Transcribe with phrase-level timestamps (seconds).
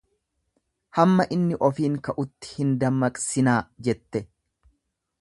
[0.99, 3.59] hamma inni ofiin ka'utti hin dammaqsinaa
[3.89, 4.27] jette.